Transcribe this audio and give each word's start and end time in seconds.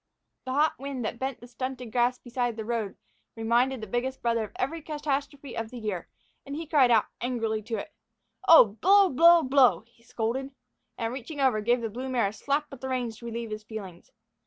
The 0.45 0.53
hot 0.53 0.79
wind 0.79 1.05
that 1.05 1.19
bent 1.19 1.41
the 1.41 1.47
stunted 1.47 1.91
grass 1.91 2.17
beside 2.17 2.55
the 2.57 2.65
road 2.65 2.97
reminded 3.35 3.81
the 3.81 3.85
biggest 3.87 4.23
brother 4.23 4.43
of 4.45 4.51
every 4.55 4.81
catastrophe 4.81 5.55
of 5.55 5.69
the 5.69 5.77
year, 5.77 6.09
and 6.43 6.55
he 6.55 6.65
cried 6.65 6.89
out 6.89 7.05
angrily 7.21 7.61
to 7.61 7.75
it. 7.77 7.93
"Oh, 8.47 8.65
blow! 8.65 9.11
blow! 9.11 9.43
blow!" 9.43 9.81
he 9.85 10.01
scolded, 10.01 10.55
and, 10.97 11.13
reaching 11.13 11.39
over, 11.39 11.61
gave 11.61 11.81
the 11.81 11.89
blue 11.91 12.09
mare 12.09 12.29
a 12.29 12.33
slap 12.33 12.71
with 12.71 12.81
the 12.81 12.89
reins 12.89 13.19
to 13.19 13.25
relieve 13.27 13.51
his 13.51 13.61
feelings. 13.61 14.09